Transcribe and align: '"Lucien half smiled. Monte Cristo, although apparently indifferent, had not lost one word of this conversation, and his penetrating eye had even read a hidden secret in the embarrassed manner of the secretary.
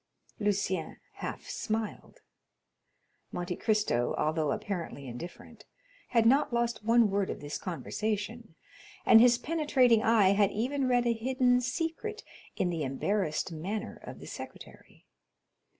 '"Lucien 0.47 0.97
half 1.17 1.47
smiled. 1.47 2.21
Monte 3.31 3.55
Cristo, 3.55 4.15
although 4.17 4.51
apparently 4.51 5.05
indifferent, 5.07 5.65
had 6.07 6.25
not 6.25 6.51
lost 6.51 6.83
one 6.83 7.11
word 7.11 7.29
of 7.29 7.39
this 7.39 7.59
conversation, 7.59 8.55
and 9.05 9.21
his 9.21 9.37
penetrating 9.37 10.01
eye 10.01 10.29
had 10.29 10.49
even 10.49 10.87
read 10.87 11.05
a 11.05 11.13
hidden 11.13 11.61
secret 11.61 12.23
in 12.55 12.71
the 12.71 12.81
embarrassed 12.83 13.51
manner 13.51 13.99
of 14.01 14.17
the 14.19 14.25
secretary. 14.25 15.05